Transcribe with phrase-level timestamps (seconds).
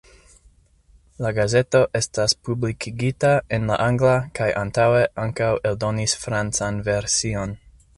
[1.25, 7.61] La gazeto estas publikigita en la angla kaj antaŭe ankaŭ eldonis francan version.